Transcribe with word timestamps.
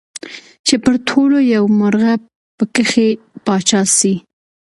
چي 0.65 0.75
پر 0.83 0.93
ټولو 1.07 1.37
یو 1.55 1.65
مرغه 1.79 2.13
پکښي 2.57 3.09
پاچا 3.45 3.81
سي 3.97 4.13